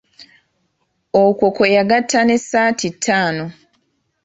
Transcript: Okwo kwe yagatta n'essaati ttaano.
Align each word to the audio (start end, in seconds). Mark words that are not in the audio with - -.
Okwo 1.23 1.47
kwe 1.55 1.67
yagatta 1.75 2.19
n'essaati 2.23 2.87
ttaano. 2.95 3.45